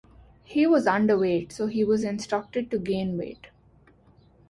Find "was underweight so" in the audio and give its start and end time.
0.65-1.67